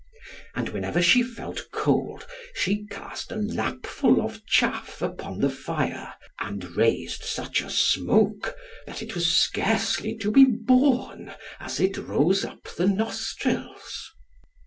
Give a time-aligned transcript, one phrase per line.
[0.55, 6.75] And whenever she felt cold, she cast a lapful of chaff upon the fire, and
[6.75, 8.55] raised such a smoke,
[8.87, 14.09] that it was scarcely to be borne, as it rose up the nostrils.